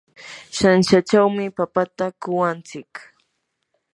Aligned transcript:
shanshachawmi 0.55 1.45
papata 1.57 2.05
kuwantsik. 2.21 2.91